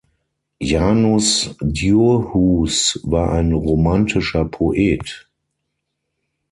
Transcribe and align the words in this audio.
Janus 0.59 1.55
Djurhuus 1.61 2.99
war 3.03 3.33
ein 3.33 3.53
romantischer 3.53 4.45
Poet. 4.45 5.29